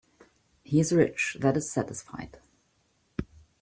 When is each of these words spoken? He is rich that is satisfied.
He 0.63 0.79
is 0.79 0.91
rich 0.91 1.37
that 1.41 1.55
is 1.55 1.71
satisfied. 1.71 2.39